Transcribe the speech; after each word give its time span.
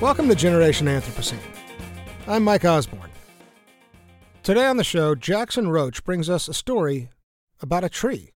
Welcome 0.00 0.28
to 0.28 0.34
Generation 0.34 0.86
Anthropocene. 0.86 1.42
I'm 2.26 2.42
Mike 2.42 2.64
Osborne. 2.64 3.10
Today 4.42 4.64
on 4.64 4.78
the 4.78 4.82
show, 4.82 5.14
Jackson 5.14 5.68
Roach 5.68 6.02
brings 6.04 6.30
us 6.30 6.48
a 6.48 6.54
story 6.54 7.10
about 7.60 7.84
a 7.84 7.90
tree, 7.90 8.30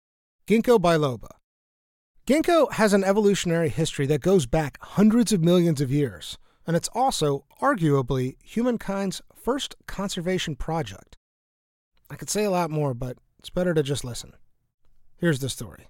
Ginkgo 0.47 0.78
biloba. 0.78 1.28
Ginkgo 2.27 2.72
has 2.72 2.94
an 2.94 3.05
evolutionary 3.05 3.69
history 3.69 4.06
that 4.06 4.22
goes 4.22 4.47
back 4.47 4.78
hundreds 4.81 5.34
of 5.34 5.44
millions 5.44 5.83
of 5.83 5.92
years, 5.92 6.38
and 6.66 6.77
it's 6.77 6.88
also, 6.94 7.44
arguably, 7.61 8.36
humankind's 8.42 9.20
first 9.34 9.77
conservation 9.86 10.56
project. 10.56 11.19
I 12.08 12.16
could 12.16 12.31
say 12.31 12.44
a 12.44 12.50
lot 12.50 12.70
more, 12.70 12.94
but 12.94 13.19
it's 13.38 13.50
better 13.50 13.75
to 13.75 13.83
just 13.83 14.03
listen. 14.03 14.33
Here's 15.19 15.41
the 15.41 15.50
story. 15.50 15.88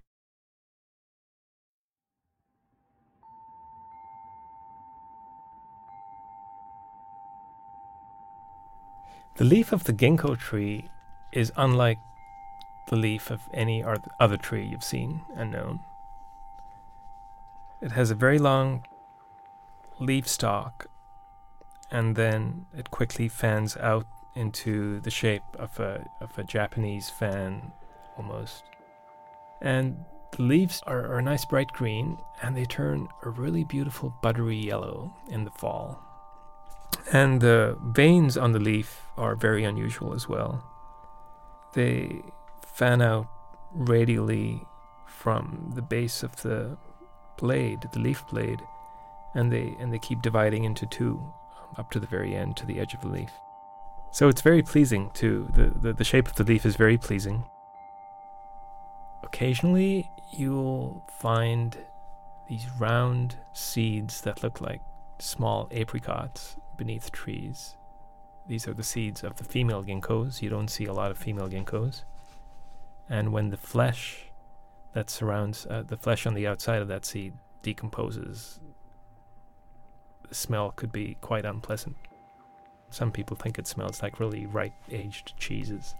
The 9.40 9.46
leaf 9.46 9.72
of 9.72 9.84
the 9.84 9.94
ginkgo 9.94 10.38
tree 10.38 10.90
is 11.32 11.50
unlike 11.56 11.96
the 12.88 12.96
leaf 12.96 13.30
of 13.30 13.40
any 13.54 13.82
other 14.20 14.36
tree 14.36 14.66
you've 14.66 14.84
seen 14.84 15.22
and 15.34 15.50
known. 15.50 15.80
It 17.80 17.92
has 17.92 18.10
a 18.10 18.14
very 18.14 18.38
long 18.38 18.84
leaf 19.98 20.28
stalk, 20.28 20.88
and 21.90 22.16
then 22.16 22.66
it 22.76 22.90
quickly 22.90 23.30
fans 23.30 23.78
out 23.78 24.06
into 24.34 25.00
the 25.00 25.10
shape 25.10 25.56
of 25.58 25.80
a, 25.80 26.06
of 26.20 26.36
a 26.36 26.44
Japanese 26.44 27.08
fan 27.08 27.72
almost. 28.18 28.64
And 29.62 30.04
the 30.32 30.42
leaves 30.42 30.82
are, 30.86 31.06
are 31.06 31.18
a 31.18 31.22
nice 31.22 31.46
bright 31.46 31.72
green, 31.72 32.18
and 32.42 32.54
they 32.54 32.66
turn 32.66 33.08
a 33.22 33.30
really 33.30 33.64
beautiful 33.64 34.12
buttery 34.20 34.58
yellow 34.58 35.14
in 35.30 35.44
the 35.44 35.50
fall. 35.50 36.09
And 37.12 37.40
the 37.40 37.76
veins 37.92 38.36
on 38.36 38.52
the 38.52 38.58
leaf 38.58 39.02
are 39.16 39.34
very 39.34 39.64
unusual 39.64 40.14
as 40.14 40.28
well. 40.28 40.64
They 41.74 42.22
fan 42.62 43.02
out 43.02 43.28
radially 43.72 44.62
from 45.06 45.72
the 45.74 45.82
base 45.82 46.22
of 46.22 46.36
the 46.42 46.76
blade, 47.36 47.86
the 47.92 47.98
leaf 47.98 48.24
blade, 48.30 48.60
and 49.34 49.52
they 49.52 49.76
and 49.78 49.92
they 49.92 49.98
keep 49.98 50.22
dividing 50.22 50.64
into 50.64 50.86
two 50.86 51.22
up 51.76 51.90
to 51.90 52.00
the 52.00 52.06
very 52.06 52.34
end 52.34 52.56
to 52.56 52.66
the 52.66 52.80
edge 52.80 52.94
of 52.94 53.00
the 53.00 53.08
leaf. 53.08 53.30
So 54.12 54.28
it's 54.28 54.40
very 54.40 54.62
pleasing 54.62 55.10
too. 55.14 55.48
The, 55.54 55.66
the, 55.68 55.92
the 55.92 56.04
shape 56.04 56.26
of 56.26 56.34
the 56.34 56.44
leaf 56.44 56.66
is 56.66 56.74
very 56.76 56.98
pleasing. 56.98 57.44
Occasionally 59.22 60.10
you'll 60.32 61.04
find 61.20 61.76
these 62.48 62.66
round 62.78 63.36
seeds 63.52 64.20
that 64.22 64.42
look 64.42 64.60
like 64.60 64.80
small 65.18 65.68
apricots 65.70 66.56
beneath 66.80 67.12
trees. 67.12 67.76
These 68.48 68.66
are 68.66 68.72
the 68.72 68.82
seeds 68.82 69.22
of 69.22 69.36
the 69.36 69.44
female 69.44 69.84
ginkgos. 69.84 70.40
You 70.40 70.48
don't 70.48 70.70
see 70.70 70.86
a 70.86 70.94
lot 70.94 71.10
of 71.10 71.18
female 71.18 71.46
ginkgos. 71.46 72.04
And 73.06 73.34
when 73.34 73.50
the 73.50 73.58
flesh 73.58 74.30
that 74.94 75.10
surrounds 75.10 75.66
uh, 75.68 75.82
the 75.86 75.98
flesh 75.98 76.26
on 76.26 76.32
the 76.32 76.46
outside 76.46 76.80
of 76.80 76.88
that 76.88 77.04
seed 77.04 77.34
decomposes, 77.62 78.60
the 80.26 80.34
smell 80.34 80.70
could 80.70 80.90
be 80.90 81.18
quite 81.20 81.44
unpleasant. 81.44 81.96
Some 82.88 83.12
people 83.12 83.36
think 83.36 83.58
it 83.58 83.66
smells 83.66 84.02
like 84.02 84.18
really 84.18 84.46
ripe 84.46 84.72
aged 84.90 85.34
cheeses. 85.36 85.94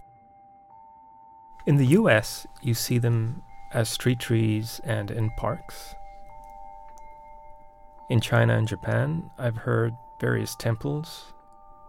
In 1.67 1.75
the 1.75 1.93
US, 1.99 2.47
you 2.63 2.73
see 2.73 2.97
them 2.97 3.43
as 3.71 3.87
street 3.87 4.19
trees 4.19 4.81
and 4.83 5.11
in 5.11 5.29
parks. 5.37 5.93
In 8.09 8.19
China 8.19 8.57
and 8.57 8.67
Japan, 8.67 9.29
I've 9.37 9.57
heard 9.57 9.93
various 10.21 10.55
temples 10.55 11.33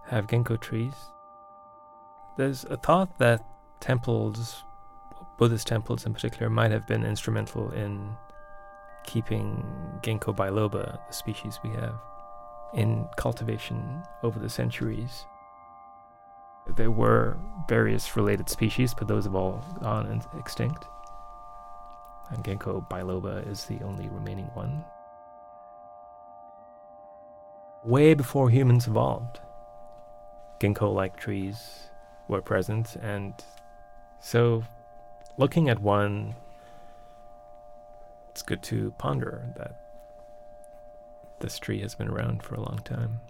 have 0.07 0.27
ginkgo 0.27 0.59
trees. 0.59 0.95
There's 2.39 2.65
a 2.65 2.79
thought 2.79 3.19
that 3.19 3.45
temples, 3.81 4.65
Buddhist 5.39 5.67
temples 5.67 6.07
in 6.07 6.15
particular, 6.15 6.49
might 6.49 6.71
have 6.71 6.87
been 6.89 7.05
instrumental 7.05 7.71
in 7.73 8.17
keeping 9.05 9.63
ginkgo 10.03 10.35
biloba, 10.35 10.99
the 11.07 11.13
species 11.13 11.61
we 11.63 11.71
have, 11.71 11.95
in 12.73 13.07
cultivation 13.17 14.03
over 14.23 14.39
the 14.39 14.49
centuries. 14.49 15.27
There 16.77 16.91
were 16.91 17.37
various 17.69 18.17
related 18.17 18.49
species, 18.49 18.95
but 18.95 19.09
those 19.09 19.25
have 19.25 19.35
all 19.35 19.63
gone 19.83 20.23
extinct. 20.39 20.87
And 22.31 22.43
ginkgo 22.43 22.89
biloba 22.89 23.47
is 23.47 23.67
the 23.67 23.83
only 23.83 24.09
remaining 24.09 24.49
one. 24.55 24.85
Way 27.85 28.15
before 28.15 28.49
humans 28.49 28.87
evolved, 28.87 29.41
ginkgo 30.61 30.95
like 30.95 31.17
trees 31.17 31.91
were 32.29 32.41
present, 32.41 32.95
and 33.03 33.35
so 34.21 34.63
looking 35.37 35.69
at 35.69 35.81
one, 35.81 36.37
it's 38.31 38.43
good 38.43 38.63
to 38.63 38.93
ponder 38.99 39.53
that 39.57 39.75
this 41.41 41.59
tree 41.59 41.81
has 41.81 41.97
been 41.97 42.07
around 42.07 42.45
for 42.45 42.55
a 42.55 42.61
long 42.61 42.79
time. 42.85 43.21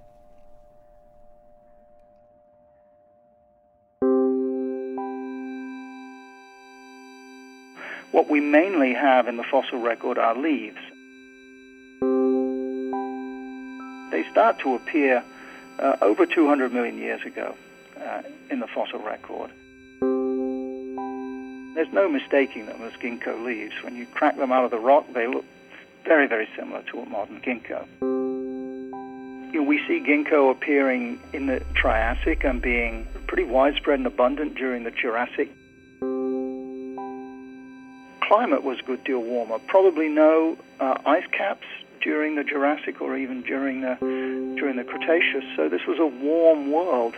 What 8.11 8.29
we 8.29 8.41
mainly 8.41 8.93
have 8.93 9.29
in 9.29 9.39
the 9.39 9.45
fossil 9.51 9.81
record 9.81 10.19
are 10.19 10.37
leaves. 10.39 10.77
Start 14.33 14.59
to 14.61 14.75
appear 14.75 15.23
uh, 15.79 15.97
over 16.01 16.27
200 16.27 16.73
million 16.73 16.97
years 16.97 17.21
ago 17.25 17.55
uh, 18.01 18.23
in 18.51 18.61
the 18.61 18.67
fossil 18.67 18.99
record. 18.99 19.51
There's 21.75 21.93
no 21.93 22.09
mistaking 22.09 22.67
them 22.67 22.83
as 22.83 22.93
ginkgo 22.95 23.45
leaves. 23.45 23.75
When 23.83 23.97
you 23.97 24.07
crack 24.07 24.37
them 24.37 24.51
out 24.51 24.65
of 24.65 24.71
the 24.71 24.79
rock, 24.79 25.07
they 25.15 25.27
look 25.27 25.45
very, 26.05 26.27
very 26.27 26.49
similar 26.57 26.83
to 26.91 27.01
a 27.01 27.07
modern 27.07 27.41
ginkgo. 27.41 27.87
You 29.53 29.61
know, 29.61 29.63
we 29.63 29.79
see 29.87 30.01
ginkgo 30.01 30.51
appearing 30.51 31.21
in 31.33 31.47
the 31.47 31.63
Triassic 31.75 32.45
and 32.45 32.61
being 32.61 33.07
pretty 33.27 33.45
widespread 33.45 33.99
and 33.99 34.07
abundant 34.07 34.55
during 34.55 34.85
the 34.85 34.91
Jurassic. 34.91 35.51
Climate 38.23 38.63
was 38.63 38.79
a 38.79 38.83
good 38.83 39.05
deal 39.05 39.21
warmer. 39.21 39.59
Probably 39.67 40.09
no 40.09 40.57
uh, 40.81 40.99
ice 41.05 41.27
caps 41.33 41.67
during 42.03 42.35
the 42.35 42.45
Jurassic 42.45 43.01
or 43.01 43.17
even 43.17 43.43
during 43.43 43.81
the 43.81 43.97
during 44.59 44.77
the 44.77 44.85
Cretaceous. 44.85 45.45
So 45.57 45.69
this 45.69 45.87
was 45.87 45.99
a 45.99 46.07
warm 46.07 46.71
world. 46.71 47.15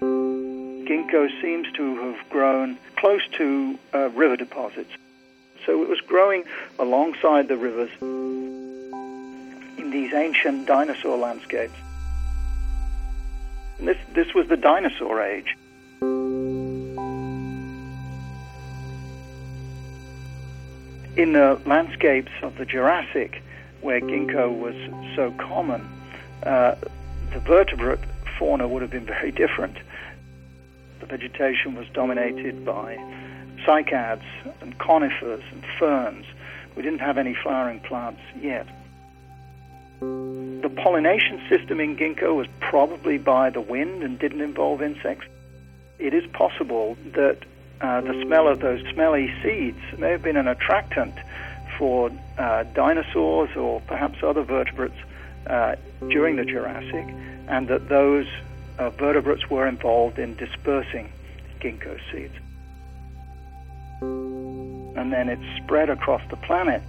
Ginkgo 0.00 1.28
seems 1.40 1.70
to 1.72 1.96
have 1.96 2.28
grown 2.28 2.76
close 2.96 3.26
to 3.38 3.78
uh, 3.94 4.10
river 4.10 4.36
deposits. 4.36 4.90
So 5.64 5.82
it 5.82 5.88
was 5.88 6.00
growing 6.00 6.44
alongside 6.78 7.48
the 7.48 7.56
rivers 7.56 7.90
in 8.00 9.90
these 9.90 10.12
ancient 10.12 10.66
dinosaur 10.66 11.16
landscapes. 11.16 11.74
And 13.78 13.88
this, 13.88 13.98
this 14.12 14.34
was 14.34 14.48
the 14.48 14.56
dinosaur 14.56 15.22
age. 15.22 15.56
In 21.14 21.34
the 21.34 21.60
landscapes 21.66 22.32
of 22.40 22.56
the 22.56 22.64
Jurassic, 22.64 23.42
where 23.82 24.00
ginkgo 24.00 24.50
was 24.50 24.74
so 25.14 25.30
common, 25.32 25.86
uh, 26.42 26.74
the 27.34 27.40
vertebrate 27.40 28.00
fauna 28.38 28.66
would 28.66 28.80
have 28.80 28.90
been 28.90 29.04
very 29.04 29.30
different. 29.30 29.76
The 31.00 31.06
vegetation 31.06 31.74
was 31.74 31.86
dominated 31.92 32.64
by 32.64 32.96
cycads 33.66 34.24
and 34.62 34.78
conifers 34.78 35.42
and 35.52 35.62
ferns. 35.78 36.24
We 36.76 36.82
didn't 36.82 37.00
have 37.00 37.18
any 37.18 37.34
flowering 37.34 37.80
plants 37.80 38.22
yet. 38.40 38.66
The 40.00 40.72
pollination 40.74 41.42
system 41.50 41.78
in 41.78 41.94
ginkgo 41.96 42.34
was 42.34 42.46
probably 42.60 43.18
by 43.18 43.50
the 43.50 43.60
wind 43.60 44.02
and 44.02 44.18
didn't 44.18 44.40
involve 44.40 44.80
insects. 44.80 45.26
It 45.98 46.14
is 46.14 46.24
possible 46.32 46.96
that 47.12 47.44
uh, 47.82 48.00
the 48.00 48.22
smell 48.24 48.46
of 48.46 48.60
those 48.60 48.80
smelly 48.92 49.32
seeds 49.42 49.78
may 49.98 50.10
have 50.10 50.22
been 50.22 50.36
an 50.36 50.46
attractant 50.46 51.14
for 51.76 52.10
uh, 52.38 52.62
dinosaurs 52.74 53.50
or 53.56 53.80
perhaps 53.82 54.22
other 54.22 54.42
vertebrates 54.42 54.94
uh, 55.48 55.74
during 56.08 56.36
the 56.36 56.44
Jurassic, 56.44 57.06
and 57.48 57.66
that 57.66 57.88
those 57.88 58.26
uh, 58.78 58.90
vertebrates 58.90 59.50
were 59.50 59.66
involved 59.66 60.18
in 60.18 60.36
dispersing 60.36 61.10
ginkgo 61.60 61.98
seeds. 62.12 62.34
And 64.00 65.12
then 65.12 65.28
it 65.28 65.40
spread 65.62 65.90
across 65.90 66.22
the 66.30 66.36
planet. 66.36 66.82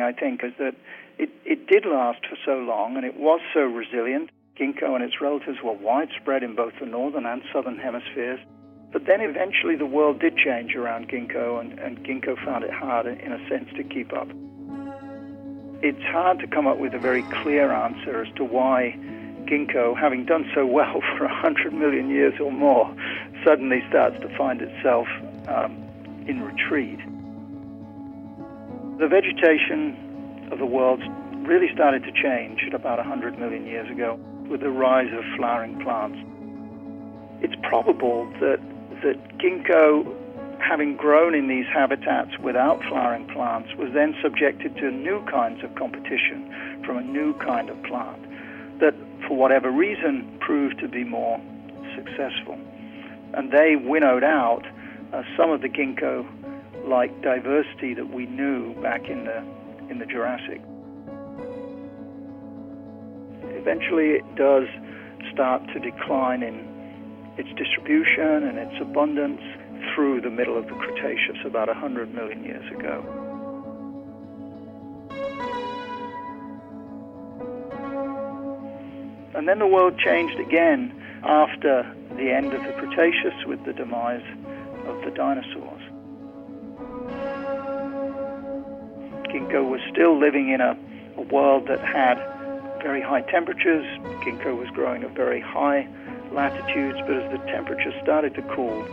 Intriguing, 0.00 0.02
I 0.02 0.12
think, 0.12 0.44
is 0.44 0.52
that 0.58 0.74
it, 1.18 1.30
it 1.44 1.66
did 1.66 1.84
last 1.84 2.20
for 2.26 2.36
so 2.44 2.58
long 2.58 2.96
and 2.96 3.04
it 3.04 3.16
was 3.18 3.40
so 3.54 3.60
resilient. 3.60 4.30
Ginkgo 4.58 4.94
and 4.94 5.02
its 5.02 5.20
relatives 5.20 5.58
were 5.62 5.72
widespread 5.72 6.42
in 6.42 6.54
both 6.54 6.74
the 6.80 6.86
northern 6.86 7.26
and 7.26 7.42
southern 7.52 7.78
hemispheres. 7.78 8.40
But 8.92 9.06
then 9.06 9.20
eventually 9.20 9.76
the 9.76 9.86
world 9.86 10.20
did 10.20 10.36
change 10.36 10.74
around 10.74 11.08
ginkgo, 11.08 11.60
and, 11.60 11.78
and 11.78 12.04
ginkgo 12.04 12.36
found 12.44 12.64
it 12.64 12.72
hard, 12.72 13.06
in 13.06 13.32
a 13.32 13.48
sense, 13.48 13.70
to 13.76 13.84
keep 13.84 14.12
up. 14.12 14.28
It's 15.80 16.02
hard 16.02 16.40
to 16.40 16.48
come 16.48 16.66
up 16.66 16.78
with 16.78 16.92
a 16.92 16.98
very 16.98 17.22
clear 17.42 17.72
answer 17.72 18.24
as 18.24 18.34
to 18.34 18.44
why 18.44 18.98
ginkgo, 19.46 19.96
having 19.96 20.26
done 20.26 20.50
so 20.54 20.66
well 20.66 21.00
for 21.16 21.24
100 21.24 21.72
million 21.72 22.10
years 22.10 22.34
or 22.40 22.50
more, 22.50 22.92
suddenly 23.44 23.82
starts 23.88 24.20
to 24.20 24.36
find 24.36 24.60
itself 24.60 25.06
um, 25.46 25.72
in 26.26 26.42
retreat. 26.42 26.98
The 29.00 29.08
vegetation 29.08 30.50
of 30.52 30.58
the 30.58 30.66
world 30.66 31.00
really 31.48 31.72
started 31.72 32.04
to 32.04 32.12
change 32.12 32.60
at 32.66 32.74
about 32.74 32.98
100 32.98 33.38
million 33.38 33.64
years 33.64 33.90
ago 33.90 34.20
with 34.46 34.60
the 34.60 34.68
rise 34.68 35.10
of 35.16 35.24
flowering 35.38 35.80
plants. 35.80 36.18
It's 37.40 37.54
probable 37.62 38.30
that 38.40 38.60
that 39.02 39.38
ginkgo, 39.38 40.04
having 40.60 40.96
grown 40.96 41.34
in 41.34 41.48
these 41.48 41.64
habitats 41.72 42.36
without 42.40 42.82
flowering 42.90 43.26
plants, 43.28 43.74
was 43.78 43.90
then 43.94 44.14
subjected 44.22 44.76
to 44.76 44.90
new 44.90 45.24
kinds 45.24 45.64
of 45.64 45.74
competition 45.76 46.82
from 46.84 46.98
a 46.98 47.02
new 47.02 47.32
kind 47.38 47.70
of 47.70 47.82
plant 47.84 48.22
that, 48.80 48.94
for 49.26 49.34
whatever 49.34 49.70
reason, 49.70 50.30
proved 50.40 50.78
to 50.78 50.88
be 50.88 51.04
more 51.04 51.40
successful. 51.96 52.58
And 53.32 53.50
they 53.50 53.76
winnowed 53.76 54.24
out 54.24 54.66
uh, 55.14 55.22
some 55.38 55.50
of 55.50 55.62
the 55.62 55.70
ginkgo 55.70 56.26
like 56.90 57.22
diversity 57.22 57.94
that 57.94 58.12
we 58.12 58.26
knew 58.26 58.74
back 58.82 59.08
in 59.08 59.24
the 59.24 59.38
in 59.88 59.98
the 59.98 60.06
Jurassic. 60.06 60.60
Eventually, 63.56 64.10
it 64.10 64.24
does 64.34 64.66
start 65.32 65.62
to 65.72 65.78
decline 65.78 66.42
in 66.42 66.66
its 67.38 67.48
distribution 67.56 68.44
and 68.44 68.58
its 68.58 68.74
abundance 68.80 69.40
through 69.94 70.20
the 70.20 70.30
middle 70.30 70.58
of 70.58 70.66
the 70.66 70.74
Cretaceous, 70.74 71.38
about 71.44 71.68
100 71.68 72.12
million 72.12 72.44
years 72.44 72.64
ago. 72.70 73.04
And 79.34 79.48
then 79.48 79.58
the 79.58 79.66
world 79.66 79.98
changed 79.98 80.38
again 80.38 80.92
after 81.22 81.90
the 82.16 82.30
end 82.30 82.52
of 82.52 82.62
the 82.62 82.72
Cretaceous 82.72 83.46
with 83.46 83.64
the 83.64 83.72
demise 83.72 84.24
of 84.86 85.02
the 85.04 85.10
dinosaurs. 85.10 85.89
Ginkgo 89.32 89.68
was 89.68 89.80
still 89.90 90.18
living 90.18 90.50
in 90.50 90.60
a, 90.60 90.76
a 91.16 91.22
world 91.22 91.68
that 91.68 91.80
had 91.80 92.18
very 92.82 93.00
high 93.00 93.22
temperatures. 93.22 93.86
Ginkgo 94.24 94.56
was 94.58 94.68
growing 94.70 95.04
at 95.04 95.14
very 95.14 95.40
high 95.40 95.88
latitudes, 96.32 96.98
but 97.06 97.16
as 97.16 97.30
the 97.32 97.38
temperature 97.46 97.92
started 98.02 98.34
to 98.34 98.42
cool 98.54 98.84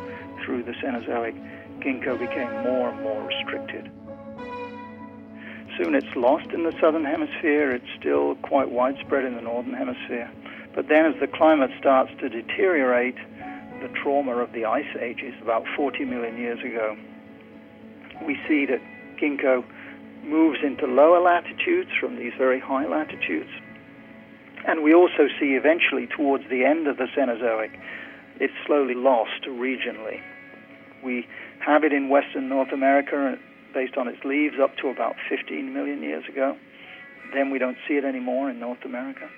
through 0.44 0.64
the 0.64 0.74
Cenozoic, 0.74 1.36
ginkgo 1.80 2.18
became 2.20 2.52
more 2.64 2.90
and 2.90 3.02
more 3.02 3.24
restricted. 3.24 3.92
Soon 5.78 5.94
it's 5.94 6.16
lost 6.16 6.50
in 6.52 6.64
the 6.64 6.74
southern 6.80 7.06
hemisphere. 7.06 7.72
It's 7.72 7.90
still 8.00 8.36
quite 8.36 8.70
widespread 8.70 9.26
in 9.26 9.36
the 9.36 9.42
northern 9.42 9.74
hemisphere. 9.74 10.30
But 10.74 10.88
then, 10.88 11.06
as 11.06 11.20
the 11.20 11.28
climate 11.28 11.72
starts 11.80 12.12
to 12.20 12.30
deteriorate, 12.30 13.18
the 13.82 13.90
trauma 13.90 14.38
of 14.38 14.52
the 14.54 14.66
ice 14.66 14.96
ages 15.00 15.34
about 15.42 15.66
40 15.76 16.06
million 16.06 16.38
years 16.38 16.60
ago, 16.60 16.98
we 18.26 18.40
see 18.48 18.66
that 18.66 18.82
ginkgo 19.20 19.64
moves 20.28 20.60
into 20.64 20.86
lower 20.86 21.20
latitudes 21.20 21.90
from 22.00 22.18
these 22.18 22.34
very 22.38 22.60
high 22.60 22.86
latitudes. 22.86 23.50
And 24.68 24.84
we 24.84 24.94
also 24.94 25.28
see 25.40 25.56
eventually, 25.56 26.08
towards 26.08 26.44
the 26.50 26.66
end 26.66 26.88
of 26.88 26.98
the 26.98 27.08
Cenozoic, 27.16 27.72
it's 28.40 28.54
slowly 28.66 28.94
lost 28.96 29.48
regionally. 29.48 30.20
We 31.04 31.26
have 31.66 31.84
it 31.84 31.94
in 31.94 32.10
western 32.10 32.50
North 32.50 32.72
America 32.74 33.34
uh, 33.34 33.36
based 33.74 33.98
on 33.98 34.08
its 34.08 34.24
leaves 34.24 34.56
up 34.62 34.76
to 34.82 34.90
about 34.90 35.16
15 35.30 35.74
million 35.74 36.02
years 36.02 36.24
ago. 36.30 36.58
Then 37.34 37.52
we 37.52 37.60
don't 37.60 37.78
see 37.88 37.96
it 37.96 38.06
anymore 38.06 38.50
in 38.50 38.60
North 38.60 38.84
America. 38.86 39.30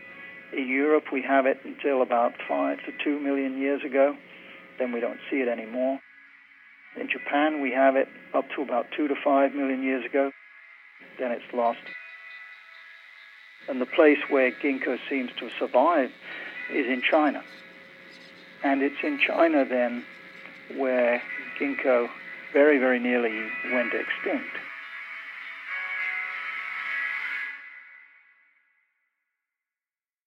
In 0.53 0.67
Europe, 0.67 1.05
we 1.11 1.21
have 1.21 1.45
it 1.45 1.57
until 1.63 2.01
about 2.01 2.33
5 2.47 2.77
to 2.85 2.91
2 3.03 3.19
million 3.19 3.57
years 3.57 3.81
ago. 3.85 4.15
Then 4.79 4.91
we 4.91 4.99
don't 4.99 5.19
see 5.29 5.37
it 5.37 5.47
anymore. 5.47 5.99
In 6.99 7.07
Japan, 7.09 7.61
we 7.61 7.71
have 7.71 7.95
it 7.95 8.07
up 8.33 8.45
to 8.55 8.61
about 8.61 8.85
2 8.97 9.07
to 9.07 9.15
5 9.23 9.53
million 9.53 9.83
years 9.83 10.05
ago. 10.05 10.31
Then 11.19 11.31
it's 11.31 11.53
lost. 11.53 11.79
And 13.67 13.81
the 13.81 13.85
place 13.85 14.17
where 14.29 14.51
ginkgo 14.51 14.97
seems 15.09 15.31
to 15.39 15.49
survive 15.59 16.11
is 16.73 16.87
in 16.87 17.01
China. 17.01 17.43
And 18.63 18.81
it's 18.81 19.03
in 19.03 19.19
China 19.19 19.65
then 19.65 20.03
where 20.75 21.21
ginkgo 21.59 22.09
very, 22.53 22.79
very 22.79 22.99
nearly 22.99 23.47
went 23.71 23.93
extinct. 23.93 24.55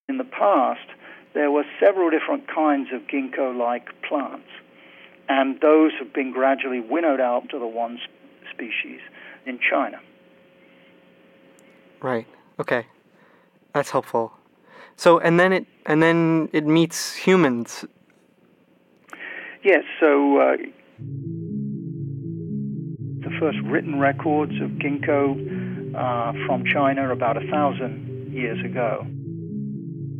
In 0.08 0.18
the 0.18 0.24
past, 0.24 0.86
there 1.34 1.50
were 1.50 1.64
several 1.80 2.10
different 2.10 2.46
kinds 2.46 2.90
of 2.92 3.02
ginkgo 3.02 3.56
like 3.56 3.88
plants, 4.02 4.48
and 5.28 5.58
those 5.60 5.92
have 5.98 6.12
been 6.12 6.32
gradually 6.32 6.80
winnowed 6.80 7.20
out 7.20 7.48
to 7.50 7.58
the 7.58 7.66
one 7.66 7.98
species 8.52 9.00
in 9.46 9.58
China. 9.58 9.98
Right. 12.02 12.26
Okay. 12.58 12.86
That's 13.72 13.90
helpful. 13.90 14.32
So, 14.96 15.18
and 15.18 15.40
then 15.40 15.52
it 15.52 15.66
and 15.86 16.02
then 16.02 16.48
it 16.52 16.66
meets 16.66 17.14
humans. 17.14 17.84
Yes, 19.64 19.84
so 20.00 20.38
uh, 20.38 20.56
the 23.20 23.30
first 23.38 23.58
written 23.64 23.98
records 24.00 24.52
of 24.60 24.70
ginkgo 24.72 25.94
uh, 25.94 26.32
from 26.46 26.64
China 26.66 27.12
about 27.12 27.36
a 27.36 27.46
thousand 27.48 28.32
years 28.32 28.58
ago. 28.64 29.06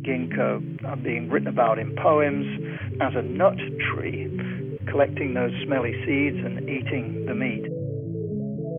Ginkgo 0.01 0.83
are 0.85 0.95
being 0.95 1.29
written 1.29 1.47
about 1.47 1.79
in 1.79 1.95
poems 1.95 2.45
as 3.01 3.13
a 3.15 3.21
nut 3.21 3.57
tree, 3.91 4.29
collecting 4.89 5.33
those 5.33 5.51
smelly 5.65 5.93
seeds 6.05 6.37
and 6.43 6.69
eating 6.69 7.25
the 7.25 7.35
meat. 7.35 7.72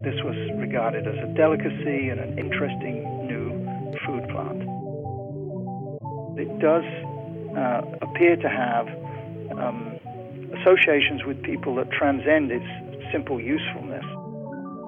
This 0.05 0.21
was 0.23 0.37
regarded 0.61 1.09
as 1.09 1.17
a 1.17 1.33
delicacy 1.33 2.11
and 2.11 2.21
an 2.21 2.39
interesting 2.39 3.09
new 3.27 3.49
food 4.05 4.29
plant. 4.29 4.61
It 6.37 6.59
does 6.61 6.85
uh, 7.57 7.81
appear 8.05 8.37
to 8.37 8.49
have 8.49 8.87
um, 9.57 9.99
associations 10.61 11.25
with 11.25 11.43
people 11.43 11.75
that 11.77 11.91
transcend 11.91 12.53
its 12.53 12.67
simple 13.13 13.41
usefulness. 13.41 14.05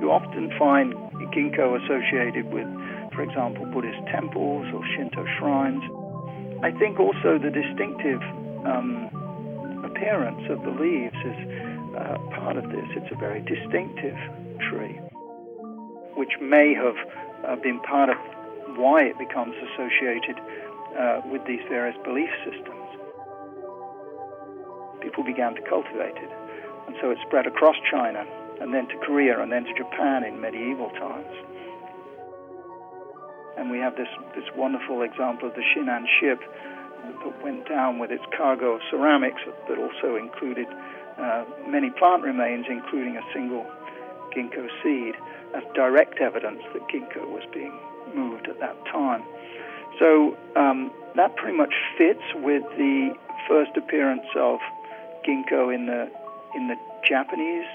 You 0.04 0.12
often 0.12 0.52
find 0.58 0.92
ginkgo 1.32 1.80
associated 1.82 2.52
with, 2.52 2.68
for 3.14 3.22
example, 3.22 3.64
Buddhist 3.72 4.04
temples 4.12 4.66
or 4.74 4.84
Shinto 4.94 5.24
shrines. 5.38 5.82
I 6.62 6.72
think 6.72 7.00
also 7.00 7.38
the 7.38 7.50
distinctive 7.50 8.20
um, 8.68 9.08
appearance 9.84 10.42
of 10.50 10.62
the 10.62 10.70
leaves 10.70 11.16
is 11.24 11.38
uh, 11.96 12.18
part 12.36 12.56
of 12.56 12.70
this. 12.70 12.84
It's 12.96 13.12
a 13.12 13.18
very 13.18 13.40
distinctive 13.42 14.16
tree, 14.70 15.00
which 16.14 16.32
may 16.40 16.74
have 16.74 16.96
uh, 17.44 17.56
been 17.56 17.80
part 17.80 18.10
of 18.10 18.16
why 18.76 19.04
it 19.04 19.18
becomes 19.18 19.54
associated 19.72 20.36
uh, 20.98 21.20
with 21.30 21.44
these 21.46 21.62
various 21.68 21.96
belief 22.04 22.30
systems. 22.44 22.88
People 25.00 25.24
began 25.24 25.54
to 25.54 25.62
cultivate 25.68 26.16
it, 26.16 26.30
and 26.86 26.96
so 27.00 27.10
it 27.10 27.18
spread 27.26 27.46
across 27.46 27.76
China, 27.90 28.26
and 28.60 28.74
then 28.74 28.88
to 28.88 28.96
Korea, 29.06 29.40
and 29.40 29.52
then 29.52 29.64
to 29.64 29.74
Japan 29.74 30.24
in 30.24 30.40
medieval 30.40 30.90
times. 30.90 31.34
And 33.56 33.70
we 33.70 33.78
have 33.78 33.96
this, 33.96 34.08
this 34.34 34.44
wonderful 34.56 35.02
example 35.02 35.48
of 35.48 35.54
the 35.54 35.62
Shinan 35.62 36.04
ship 36.20 36.40
that 37.02 37.42
went 37.42 37.68
down 37.68 37.98
with 37.98 38.10
its 38.10 38.24
cargo 38.36 38.74
of 38.74 38.80
ceramics 38.90 39.40
that 39.68 39.78
also 39.78 40.16
included 40.16 40.66
uh, 41.18 41.44
many 41.66 41.90
plant 41.90 42.22
remains, 42.22 42.66
including 42.68 43.16
a 43.16 43.22
single 43.32 43.66
ginkgo 44.34 44.68
seed, 44.82 45.14
as 45.54 45.62
direct 45.74 46.18
evidence 46.20 46.62
that 46.72 46.82
ginkgo 46.88 47.28
was 47.28 47.42
being 47.52 47.72
moved 48.14 48.48
at 48.48 48.60
that 48.60 48.76
time. 48.86 49.22
So 49.98 50.36
um, 50.56 50.92
that 51.14 51.36
pretty 51.36 51.56
much 51.56 51.72
fits 51.96 52.22
with 52.34 52.62
the 52.76 53.14
first 53.48 53.76
appearance 53.76 54.26
of 54.36 54.60
ginkgo 55.26 55.74
in 55.74 55.86
the 55.86 56.10
in 56.54 56.68
the 56.68 56.76
Japanese 57.06 57.66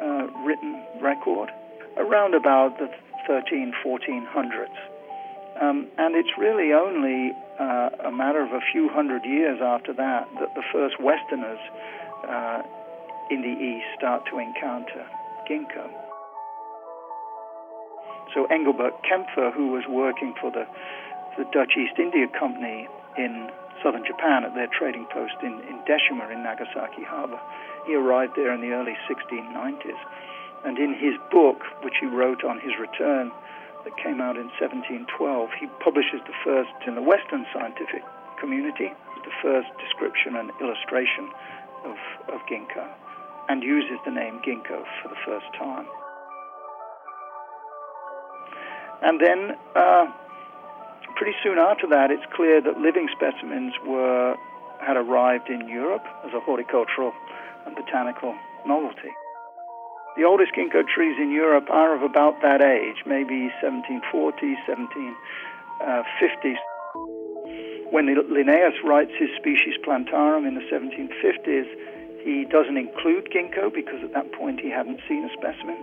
uh, 0.00 0.26
written 0.44 0.82
record 1.00 1.50
around 1.96 2.34
about 2.34 2.78
the 2.78 2.88
13 3.26 3.72
1400s. 3.84 4.68
Um, 5.60 5.88
and 5.98 6.14
it's 6.14 6.30
really 6.38 6.72
only 6.72 7.32
uh, 7.58 7.90
a 8.06 8.12
matter 8.12 8.42
of 8.42 8.52
a 8.52 8.60
few 8.72 8.88
hundred 8.88 9.24
years 9.24 9.58
after 9.60 9.92
that 9.94 10.28
that 10.38 10.54
the 10.54 10.62
first 10.72 11.00
Westerners 11.00 11.58
uh, 12.28 12.62
in 13.30 13.42
the 13.42 13.54
East 13.58 13.86
start 13.96 14.22
to 14.30 14.38
encounter 14.38 15.04
ginkgo. 15.50 15.90
So 18.34 18.46
Engelbert 18.46 18.94
Kaempfer, 19.02 19.52
who 19.52 19.72
was 19.72 19.84
working 19.88 20.34
for 20.40 20.50
the, 20.50 20.66
the 21.36 21.44
Dutch 21.50 21.72
East 21.76 21.98
India 21.98 22.26
Company 22.38 22.86
in 23.16 23.50
southern 23.82 24.04
Japan 24.06 24.44
at 24.44 24.54
their 24.54 24.68
trading 24.68 25.06
post 25.12 25.34
in, 25.42 25.58
in 25.66 25.80
Deshima 25.88 26.30
in 26.30 26.42
Nagasaki 26.42 27.02
Harbor, 27.02 27.40
he 27.86 27.96
arrived 27.96 28.34
there 28.36 28.52
in 28.52 28.60
the 28.60 28.70
early 28.70 28.94
1690s. 29.10 29.98
And 30.64 30.78
in 30.78 30.92
his 30.92 31.14
book, 31.30 31.62
which 31.82 31.94
he 32.00 32.06
wrote 32.06 32.44
on 32.44 32.60
his 32.60 32.72
return, 32.78 33.32
that 33.88 33.96
came 33.96 34.20
out 34.20 34.36
in 34.36 34.52
1712, 34.60 35.08
he 35.56 35.66
publishes 35.80 36.20
the 36.28 36.36
first 36.44 36.76
in 36.86 36.94
the 36.94 37.00
Western 37.00 37.48
scientific 37.56 38.04
community, 38.36 38.92
the 39.24 39.32
first 39.40 39.68
description 39.80 40.36
and 40.36 40.52
illustration 40.60 41.32
of, 41.88 41.96
of 42.28 42.44
ginkgo, 42.44 42.84
and 43.48 43.62
uses 43.62 43.96
the 44.04 44.12
name 44.12 44.44
ginkgo 44.44 44.84
for 45.00 45.08
the 45.08 45.16
first 45.24 45.46
time. 45.56 45.88
And 49.00 49.20
then, 49.20 49.56
uh, 49.74 50.12
pretty 51.16 51.36
soon 51.42 51.56
after 51.56 51.88
that, 51.88 52.10
it's 52.10 52.26
clear 52.36 52.60
that 52.60 52.76
living 52.78 53.08
specimens 53.16 53.72
were 53.86 54.36
had 54.84 54.96
arrived 54.96 55.48
in 55.48 55.66
Europe 55.68 56.04
as 56.24 56.32
a 56.34 56.40
horticultural 56.40 57.12
and 57.66 57.74
botanical 57.74 58.34
novelty. 58.66 59.10
The 60.18 60.24
oldest 60.24 60.50
ginkgo 60.50 60.82
trees 60.82 61.14
in 61.22 61.30
Europe 61.30 61.70
are 61.70 61.94
of 61.94 62.02
about 62.02 62.42
that 62.42 62.60
age, 62.60 63.06
maybe 63.06 63.54
1740s, 63.62 64.58
1750s. 64.66 66.58
When 67.94 68.10
Linnaeus 68.10 68.74
writes 68.82 69.12
his 69.16 69.30
Species 69.38 69.78
Plantarum 69.84 70.44
in 70.44 70.56
the 70.56 70.66
1750s, 70.66 71.70
he 72.26 72.44
doesn't 72.50 72.76
include 72.76 73.30
ginkgo 73.30 73.72
because 73.72 74.02
at 74.02 74.12
that 74.12 74.32
point 74.32 74.58
he 74.58 74.70
hadn't 74.70 74.98
seen 75.06 75.22
a 75.22 75.30
specimen. 75.38 75.78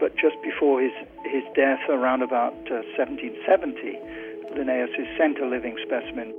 But 0.00 0.16
just 0.16 0.40
before 0.42 0.80
his, 0.80 0.92
his 1.26 1.44
death, 1.54 1.84
around 1.90 2.22
about 2.22 2.56
uh, 2.72 2.80
1770, 2.96 4.56
Linnaeus 4.56 4.96
is 4.98 5.06
sent 5.18 5.38
a 5.38 5.44
living 5.46 5.76
specimen. 5.84 6.32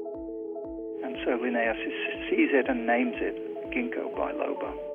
And 1.05 1.15
so 1.23 1.37
Linnaeus 1.37 1.77
sees 2.33 2.49
it 2.49 2.67
and 2.67 2.87
names 2.87 3.13
it 3.21 3.37
Ginkgo 3.69 4.09
biloba. 4.17 4.86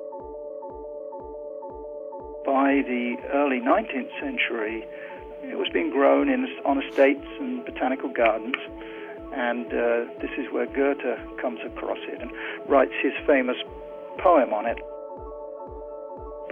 By 2.45 2.83
the 2.87 3.15
early 3.33 3.59
19th 3.59 4.11
century, 4.19 4.85
it 5.43 5.57
was 5.57 5.69
being 5.73 5.89
grown 5.89 6.29
in, 6.29 6.45
on 6.65 6.81
estates 6.81 7.25
and 7.39 7.65
botanical 7.65 8.09
gardens. 8.09 8.55
And 9.33 9.67
uh, 9.67 10.05
this 10.21 10.31
is 10.37 10.51
where 10.51 10.67
Goethe 10.67 11.17
comes 11.41 11.59
across 11.65 11.99
it 12.07 12.21
and 12.21 12.31
writes 12.67 12.93
his 13.01 13.13
famous 13.25 13.57
poem 14.19 14.53
on 14.53 14.65
it 14.65 14.77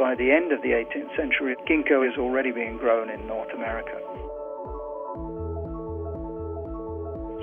by 0.02 0.16
the 0.16 0.32
end 0.32 0.52
of 0.52 0.64
the 0.64 0.70
18th 0.70 1.16
century, 1.16 1.56
ginkgo 1.70 2.02
is 2.02 2.18
already 2.18 2.52
being 2.52 2.76
grown 2.78 3.08
in 3.08 3.28
North 3.28 3.54
America. 3.54 3.94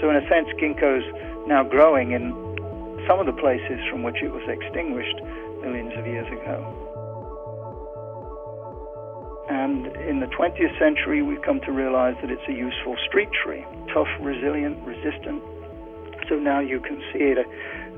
So, 0.00 0.10
in 0.10 0.16
a 0.16 0.26
sense, 0.28 0.48
ginkgo's 0.58 1.06
now 1.46 1.62
growing 1.62 2.10
in 2.10 2.34
some 3.06 3.20
of 3.20 3.26
the 3.26 3.32
places 3.32 3.78
from 3.88 4.02
which 4.02 4.16
it 4.22 4.32
was 4.32 4.42
extinguished 4.48 5.22
millions 5.62 5.92
of 5.96 6.04
years 6.06 6.26
ago. 6.26 6.87
And 9.58 9.86
in 10.08 10.20
the 10.20 10.26
20th 10.26 10.78
century, 10.78 11.20
we've 11.20 11.42
come 11.42 11.60
to 11.62 11.72
realize 11.72 12.14
that 12.20 12.30
it's 12.30 12.46
a 12.48 12.52
useful 12.52 12.96
street 13.08 13.30
tree 13.32 13.66
tough, 13.92 14.06
resilient, 14.20 14.78
resistant. 14.86 15.42
So 16.28 16.36
now 16.38 16.60
you 16.60 16.78
can 16.78 17.02
see 17.12 17.34
it 17.34 17.38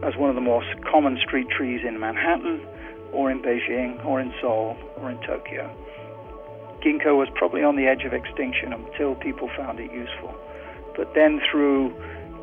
as 0.03 0.17
one 0.17 0.31
of 0.31 0.37
the 0.37 0.41
most 0.41 0.69
common 0.91 1.19
street 1.19 1.49
trees 1.51 1.83
in 1.87 2.01
Manhattan 2.01 2.65
or 3.13 3.31
in 3.31 3.43
Beijing, 3.43 4.03
or 4.07 4.21
in 4.21 4.33
Seoul, 4.41 4.77
or 4.97 5.11
in 5.11 5.19
Tokyo. 5.21 5.69
Ginkgo 6.81 7.19
was 7.19 7.29
probably 7.35 7.63
on 7.63 7.77
the 7.77 7.87
edge 7.87 8.05
of 8.05 8.15
extinction 8.15 8.73
until 8.73 9.15
people 9.17 9.51
found 9.55 9.81
it 9.81 9.93
useful. 9.93 10.33
But 10.97 11.13
then, 11.15 11.41
through 11.51 11.93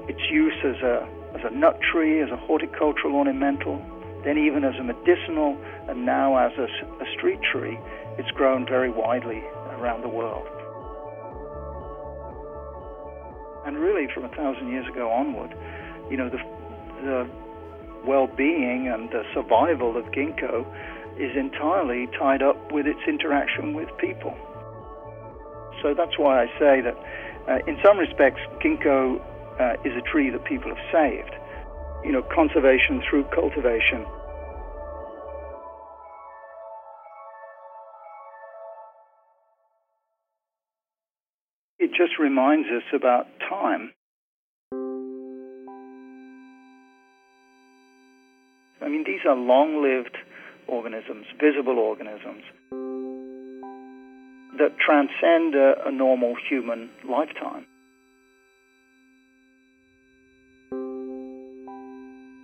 its 0.08 0.22
use 0.30 0.60
as 0.64 0.76
a, 0.84 1.08
as 1.34 1.42
a 1.44 1.56
nut 1.56 1.80
tree, 1.82 2.22
as 2.22 2.30
a 2.30 2.38
horticultural 2.38 3.16
ornamental, 3.16 3.82
then 4.24 4.38
even 4.38 4.64
as 4.64 4.76
a 4.76 4.84
medicinal, 4.84 5.58
and 5.88 6.06
now 6.06 6.36
as 6.38 6.52
a, 6.60 6.68
a 7.02 7.08
street 7.18 7.40
tree, 7.42 7.80
it's 8.18 8.32
grown 8.32 8.66
very 8.66 8.90
widely 8.90 9.44
around 9.72 10.02
the 10.02 10.10
world. 10.10 10.48
And 13.66 13.78
really, 13.78 14.08
from 14.14 14.24
a 14.24 14.30
thousand 14.30 14.70
years 14.70 14.88
ago 14.88 15.12
onward, 15.12 15.54
you 16.10 16.18
know, 16.18 16.30
the, 16.30 16.38
the 17.04 17.30
well-being 18.06 18.88
and 18.88 19.10
the 19.10 19.24
survival 19.34 19.98
of 19.98 20.06
ginkgo 20.06 20.66
is 21.20 21.36
entirely 21.36 22.08
tied 22.18 22.42
up 22.42 22.72
with 22.72 22.88
its 22.88 23.02
interaction 23.08 23.74
with 23.74 23.90
people. 23.98 24.38
So 25.82 25.94
that's 25.94 26.18
why 26.18 26.44
I 26.44 26.48
say 26.58 26.82
that 26.82 26.96
uh, 27.48 27.60
in 27.68 27.78
some 27.84 27.98
respects, 27.98 28.40
ginkgo 28.64 29.20
uh, 29.60 29.76
is 29.84 29.94
a 29.98 30.02
tree 30.02 30.30
that 30.30 30.46
people 30.46 30.74
have 30.74 30.86
saved. 30.92 31.36
You 32.06 32.12
know, 32.12 32.22
conservation 32.22 33.02
through 33.10 33.26
cultivation. 33.26 34.06
Reminds 42.20 42.68
us 42.70 42.84
about 42.94 43.28
time 43.50 43.92
I 48.88 48.90
mean, 48.90 49.04
these 49.06 49.26
are 49.28 49.36
long 49.36 49.84
lived 49.84 50.16
organisms, 50.66 51.26
visible 51.42 51.78
organisms, 51.78 52.44
that 54.58 54.78
transcend 54.80 55.56
a, 55.56 55.88
a 55.88 55.92
normal 55.92 56.36
human 56.50 56.90
lifetime. 57.04 57.66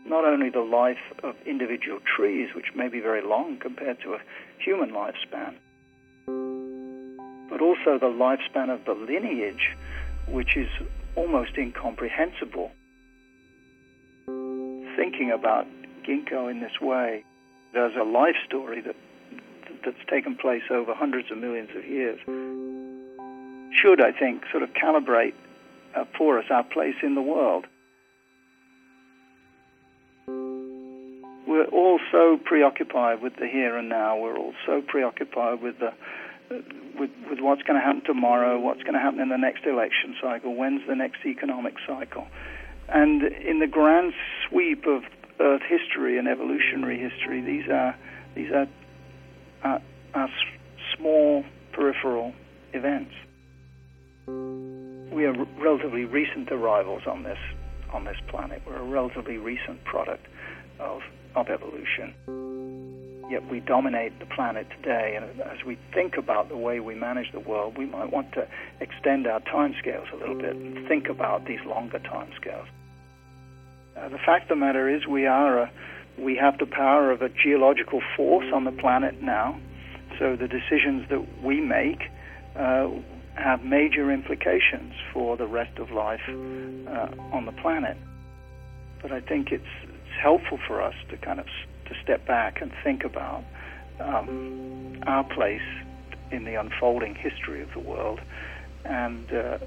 not 0.05 0.25
only 0.25 0.49
the 0.51 0.59
life 0.59 1.01
of 1.23 1.33
individual 1.47 1.97
trees, 2.15 2.49
which 2.55 2.67
may 2.75 2.87
be 2.87 2.99
very 2.99 3.23
long 3.25 3.57
compared 3.59 3.99
to 4.01 4.13
a 4.13 4.19
human 4.63 4.91
lifespan, 4.91 5.55
also 7.63 7.97
the 7.97 8.13
lifespan 8.13 8.69
of 8.73 8.85
the 8.85 8.93
lineage, 8.93 9.75
which 10.27 10.55
is 10.55 10.69
almost 11.15 11.57
incomprehensible. 11.57 12.71
Thinking 14.95 15.31
about 15.33 15.65
ginkgo 16.07 16.51
in 16.51 16.59
this 16.59 16.79
way, 16.81 17.23
there's 17.73 17.95
a 17.95 18.03
life 18.03 18.35
story 18.45 18.81
that 18.81 18.95
that's 19.85 20.05
taken 20.09 20.35
place 20.35 20.63
over 20.69 20.93
hundreds 20.93 21.31
of 21.31 21.37
millions 21.37 21.69
of 21.75 21.85
years 21.85 22.19
should, 23.81 24.01
I 24.01 24.11
think, 24.17 24.43
sort 24.51 24.63
of 24.63 24.69
calibrate 24.69 25.33
uh, 25.95 26.05
for 26.17 26.39
us 26.39 26.45
our 26.49 26.63
place 26.63 26.95
in 27.01 27.15
the 27.15 27.21
world. 27.21 27.65
We're 31.47 31.65
all 31.65 31.99
so 32.11 32.39
preoccupied 32.43 33.21
with 33.21 33.35
the 33.35 33.47
here 33.47 33.77
and 33.77 33.89
now. 33.89 34.17
We're 34.17 34.37
all 34.37 34.53
so 34.65 34.81
preoccupied 34.81 35.61
with 35.61 35.79
the 35.79 35.93
with, 36.49 37.11
with 37.29 37.39
what's 37.39 37.61
going 37.63 37.79
to 37.79 37.85
happen 37.85 38.03
tomorrow, 38.05 38.59
what's 38.59 38.81
going 38.83 38.93
to 38.93 38.99
happen 38.99 39.19
in 39.19 39.29
the 39.29 39.37
next 39.37 39.65
election 39.65 40.15
cycle, 40.21 40.55
when's 40.55 40.81
the 40.87 40.95
next 40.95 41.25
economic 41.25 41.75
cycle. 41.87 42.27
And 42.89 43.23
in 43.23 43.59
the 43.59 43.67
grand 43.67 44.13
sweep 44.47 44.85
of 44.85 45.03
Earth 45.39 45.61
history 45.67 46.17
and 46.17 46.27
evolutionary 46.27 46.99
history, 46.99 47.41
these 47.41 47.67
are 47.69 47.95
these 48.35 48.51
are, 48.51 48.67
are, 49.63 49.81
are 50.13 50.29
small 50.97 51.43
peripheral 51.71 52.33
events. 52.73 53.11
We 54.27 55.25
are 55.25 55.33
relatively 55.59 56.05
recent 56.05 56.51
arrivals 56.51 57.03
on 57.07 57.23
this 57.23 57.39
on 57.91 58.05
this 58.05 58.17
planet. 58.27 58.61
We're 58.65 58.77
a 58.77 58.83
relatively 58.83 59.37
recent 59.37 59.83
product 59.85 60.27
of 60.79 61.01
of 61.35 61.47
evolution. 61.49 62.52
Yet 63.29 63.49
we 63.49 63.61
dominate 63.61 64.19
the 64.19 64.25
planet 64.25 64.67
today, 64.69 65.15
and 65.15 65.41
as 65.41 65.63
we 65.65 65.77
think 65.93 66.17
about 66.17 66.49
the 66.49 66.57
way 66.57 66.79
we 66.79 66.93
manage 66.93 67.31
the 67.31 67.39
world, 67.39 67.77
we 67.77 67.85
might 67.85 68.11
want 68.11 68.33
to 68.33 68.47
extend 68.79 69.27
our 69.27 69.39
timescales 69.39 70.11
a 70.11 70.17
little 70.17 70.35
bit 70.35 70.55
and 70.55 70.87
think 70.87 71.07
about 71.07 71.45
these 71.45 71.61
longer 71.65 71.99
timescales. 71.99 72.67
Uh, 73.95 74.09
the 74.09 74.17
fact 74.17 74.43
of 74.43 74.49
the 74.49 74.55
matter 74.55 74.89
is, 74.89 75.07
we 75.07 75.25
are 75.25 75.59
a, 75.59 75.71
we 76.17 76.35
have 76.35 76.57
the 76.57 76.65
power 76.65 77.11
of 77.11 77.21
a 77.21 77.29
geological 77.29 78.01
force 78.17 78.45
on 78.53 78.65
the 78.65 78.71
planet 78.71 79.21
now. 79.21 79.57
So 80.19 80.35
the 80.35 80.47
decisions 80.47 81.09
that 81.09 81.43
we 81.43 81.61
make 81.61 82.01
uh, 82.55 82.89
have 83.35 83.63
major 83.63 84.11
implications 84.11 84.93
for 85.11 85.37
the 85.37 85.47
rest 85.47 85.79
of 85.79 85.91
life 85.91 86.21
uh, 86.27 87.09
on 87.31 87.45
the 87.45 87.51
planet. 87.61 87.97
But 89.01 89.11
I 89.11 89.21
think 89.21 89.51
it's, 89.51 89.63
it's 89.83 90.21
helpful 90.21 90.59
for 90.67 90.81
us 90.81 90.93
to 91.09 91.17
kind 91.17 91.39
of 91.39 91.47
to 91.85 91.95
step 92.01 92.25
back 92.25 92.61
and 92.61 92.71
think 92.83 93.03
about 93.03 93.43
um, 93.99 95.01
our 95.05 95.23
place 95.23 95.61
in 96.31 96.45
the 96.45 96.55
unfolding 96.55 97.15
history 97.15 97.61
of 97.61 97.71
the 97.73 97.79
world 97.79 98.19
and 98.85 99.31
uh, 99.31 99.57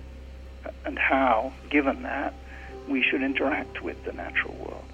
and 0.85 0.99
how, 0.99 1.53
given 1.71 2.03
that, 2.03 2.35
we 2.89 3.03
should 3.03 3.23
interact 3.23 3.83
with 3.83 3.97
the 4.05 4.13
natural 4.13 4.55
world. 4.55 4.85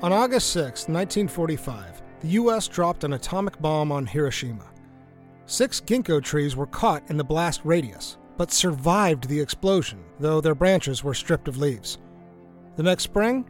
On 0.00 0.12
August 0.12 0.50
6, 0.50 0.86
1945, 0.86 2.02
the 2.20 2.28
U.S. 2.28 2.68
dropped 2.68 3.02
an 3.02 3.14
atomic 3.14 3.60
bomb 3.60 3.90
on 3.90 4.06
Hiroshima. 4.06 4.64
Six 5.46 5.80
ginkgo 5.80 6.22
trees 6.22 6.54
were 6.54 6.68
caught 6.68 7.02
in 7.10 7.16
the 7.16 7.24
blast 7.24 7.62
radius, 7.64 8.16
but 8.36 8.52
survived 8.52 9.28
the 9.28 9.40
explosion, 9.40 10.04
though 10.20 10.40
their 10.40 10.54
branches 10.54 11.02
were 11.02 11.14
stripped 11.14 11.48
of 11.48 11.58
leaves. 11.58 11.98
The 12.76 12.84
next 12.84 13.02
spring, 13.02 13.44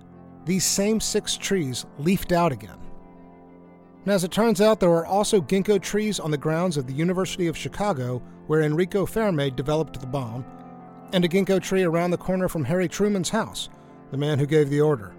these 0.46 0.64
same 0.64 1.00
six 1.00 1.36
trees 1.36 1.84
leafed 1.98 2.32
out 2.32 2.50
again. 2.50 2.78
And 4.06 4.14
as 4.14 4.24
it 4.24 4.32
turns 4.32 4.62
out, 4.62 4.80
there 4.80 4.92
are 4.92 5.04
also 5.04 5.42
ginkgo 5.42 5.82
trees 5.82 6.18
on 6.18 6.30
the 6.30 6.38
grounds 6.38 6.78
of 6.78 6.86
the 6.86 6.94
University 6.94 7.46
of 7.48 7.58
Chicago, 7.58 8.22
where 8.46 8.62
Enrico 8.62 9.04
Fermi 9.04 9.50
developed 9.50 10.00
the 10.00 10.06
bomb, 10.06 10.46
and 11.12 11.26
a 11.26 11.28
ginkgo 11.28 11.60
tree 11.60 11.82
around 11.82 12.10
the 12.10 12.16
corner 12.16 12.48
from 12.48 12.64
Harry 12.64 12.88
Truman's 12.88 13.28
house, 13.28 13.68
the 14.10 14.16
man 14.16 14.38
who 14.38 14.46
gave 14.46 14.70
the 14.70 14.80
order. 14.80 15.14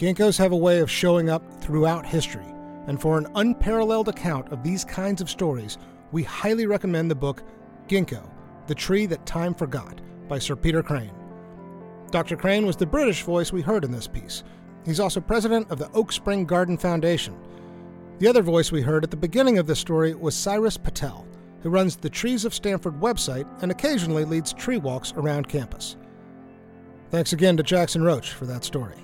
Ginkgos 0.00 0.38
have 0.38 0.52
a 0.52 0.56
way 0.56 0.78
of 0.78 0.90
showing 0.90 1.28
up 1.28 1.42
throughout 1.60 2.06
history, 2.06 2.54
and 2.86 2.98
for 2.98 3.18
an 3.18 3.26
unparalleled 3.34 4.08
account 4.08 4.50
of 4.50 4.62
these 4.62 4.82
kinds 4.82 5.20
of 5.20 5.28
stories, 5.28 5.76
we 6.10 6.22
highly 6.22 6.64
recommend 6.64 7.10
the 7.10 7.14
book 7.14 7.42
Ginkgo 7.86 8.22
The 8.66 8.74
Tree 8.74 9.04
That 9.04 9.26
Time 9.26 9.52
Forgot 9.52 10.00
by 10.26 10.38
Sir 10.38 10.56
Peter 10.56 10.82
Crane. 10.82 11.12
Dr. 12.10 12.34
Crane 12.38 12.64
was 12.64 12.76
the 12.76 12.86
British 12.86 13.24
voice 13.24 13.52
we 13.52 13.60
heard 13.60 13.84
in 13.84 13.90
this 13.90 14.08
piece. 14.08 14.42
He's 14.86 15.00
also 15.00 15.20
president 15.20 15.70
of 15.70 15.78
the 15.78 15.90
Oak 15.92 16.12
Spring 16.12 16.46
Garden 16.46 16.78
Foundation. 16.78 17.36
The 18.20 18.28
other 18.28 18.40
voice 18.40 18.72
we 18.72 18.80
heard 18.80 19.04
at 19.04 19.10
the 19.10 19.18
beginning 19.18 19.58
of 19.58 19.66
this 19.66 19.80
story 19.80 20.14
was 20.14 20.34
Sairus 20.34 20.82
Patel, 20.82 21.26
who 21.60 21.68
runs 21.68 21.96
the 21.96 22.08
Trees 22.08 22.46
of 22.46 22.54
Stanford 22.54 22.98
website 23.00 23.46
and 23.60 23.70
occasionally 23.70 24.24
leads 24.24 24.54
tree 24.54 24.78
walks 24.78 25.12
around 25.18 25.46
campus. 25.46 25.98
Thanks 27.10 27.34
again 27.34 27.58
to 27.58 27.62
Jackson 27.62 28.02
Roach 28.02 28.32
for 28.32 28.46
that 28.46 28.64
story. 28.64 28.96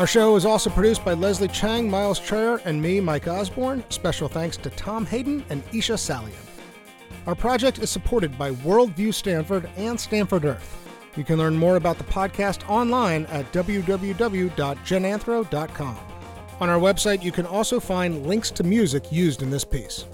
Our 0.00 0.06
show 0.06 0.34
is 0.34 0.46
also 0.46 0.70
produced 0.70 1.04
by 1.04 1.12
Leslie 1.12 1.48
Chang, 1.48 1.90
Miles 1.90 2.18
Traer, 2.18 2.64
and 2.64 2.80
me, 2.80 3.00
Mike 3.00 3.28
Osborne. 3.28 3.84
Special 3.90 4.28
thanks 4.28 4.56
to 4.56 4.70
Tom 4.70 5.04
Hayden 5.04 5.44
and 5.50 5.62
Isha 5.74 5.92
Salian. 5.92 6.32
Our 7.26 7.34
project 7.34 7.80
is 7.80 7.90
supported 7.90 8.38
by 8.38 8.52
Worldview 8.52 9.12
Stanford 9.12 9.68
and 9.76 10.00
Stanford 10.00 10.46
Earth. 10.46 10.88
You 11.18 11.24
can 11.24 11.36
learn 11.36 11.54
more 11.54 11.76
about 11.76 11.98
the 11.98 12.04
podcast 12.04 12.66
online 12.66 13.26
at 13.26 13.52
www.genanthro.com. 13.52 15.98
On 16.60 16.70
our 16.70 16.80
website, 16.80 17.22
you 17.22 17.30
can 17.30 17.44
also 17.44 17.78
find 17.78 18.26
links 18.26 18.50
to 18.52 18.64
music 18.64 19.12
used 19.12 19.42
in 19.42 19.50
this 19.50 19.66
piece. 19.66 20.06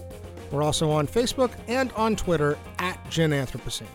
We're 0.50 0.64
also 0.64 0.90
on 0.90 1.06
Facebook 1.06 1.52
and 1.68 1.92
on 1.92 2.16
Twitter 2.16 2.58
at 2.80 2.98
GenAnthropocene. 3.04 3.86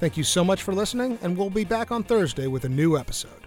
Thank 0.00 0.18
you 0.18 0.24
so 0.24 0.44
much 0.44 0.62
for 0.62 0.74
listening, 0.74 1.18
and 1.22 1.34
we'll 1.34 1.48
be 1.48 1.64
back 1.64 1.90
on 1.90 2.02
Thursday 2.02 2.46
with 2.46 2.66
a 2.66 2.68
new 2.68 2.98
episode. 2.98 3.43